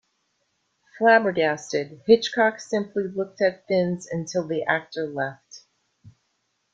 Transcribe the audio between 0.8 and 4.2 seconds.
Flabbergasted, Hitchcock simply looked at Thinnes